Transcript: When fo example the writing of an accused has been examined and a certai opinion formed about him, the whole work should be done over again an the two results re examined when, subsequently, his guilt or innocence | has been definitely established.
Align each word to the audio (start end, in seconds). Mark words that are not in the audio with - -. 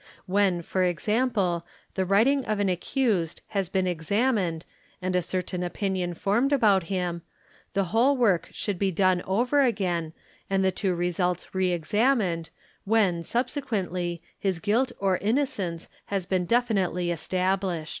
When 0.25 0.63
fo 0.63 0.79
example 0.81 1.63
the 1.93 2.05
writing 2.05 2.43
of 2.45 2.59
an 2.59 2.69
accused 2.69 3.43
has 3.49 3.69
been 3.69 3.85
examined 3.85 4.65
and 4.99 5.15
a 5.15 5.19
certai 5.21 5.63
opinion 5.63 6.15
formed 6.15 6.51
about 6.51 6.85
him, 6.85 7.21
the 7.75 7.83
whole 7.93 8.17
work 8.17 8.49
should 8.51 8.79
be 8.79 8.89
done 8.89 9.21
over 9.27 9.61
again 9.61 10.13
an 10.49 10.63
the 10.63 10.71
two 10.71 10.95
results 10.95 11.53
re 11.53 11.71
examined 11.71 12.49
when, 12.83 13.21
subsequently, 13.21 14.23
his 14.39 14.57
guilt 14.57 14.91
or 14.97 15.17
innocence 15.17 15.87
| 15.97 16.05
has 16.07 16.25
been 16.25 16.45
definitely 16.45 17.11
established. 17.11 17.89